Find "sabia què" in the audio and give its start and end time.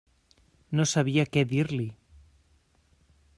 0.91-1.43